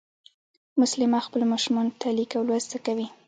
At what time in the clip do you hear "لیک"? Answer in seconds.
2.17-2.31